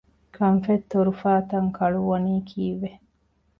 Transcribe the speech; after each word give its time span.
ކަންފަތް 0.35 0.85
ތޮރުފާ 0.91 1.31
ތަން 1.49 1.69
ކަޅުވަނީ 1.77 2.33
ކީއްވެ؟ 2.49 2.91